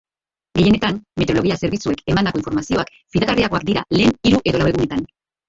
[0.59, 5.07] Gehienetan, meteorologia zerbitzuek emandako informazioak fidagarriagoak dira lehen hiru edo lau egunetan.